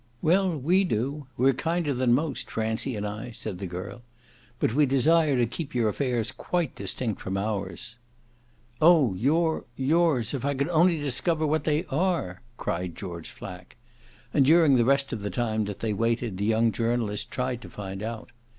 [0.23, 4.01] "Well, we do: we're kinder than most, Francie and I," said the girl.
[4.59, 7.97] "But we desire to keep your affairs quite distinct from ours."
[8.81, 13.75] "Oh your yours: if I could only discover what they are!" cried George Flack.
[14.33, 17.69] And during the rest of the time that they waited the young journalist tried to
[17.69, 18.31] find out.